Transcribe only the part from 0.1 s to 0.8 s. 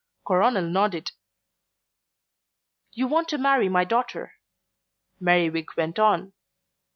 Coronel